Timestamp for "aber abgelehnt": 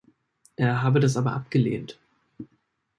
1.15-1.99